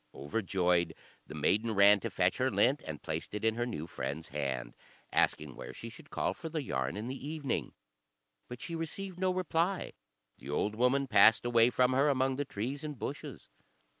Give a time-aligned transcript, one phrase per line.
[0.15, 0.95] Overjoyed,
[1.27, 4.75] the maiden ran to fetch her lint, and placed it in her new friend's hand,
[5.13, 7.73] asking where she should call for the yarn in the evening;
[8.47, 9.93] but she received no reply;
[10.39, 13.47] the old woman passed away from her among the trees and bushes.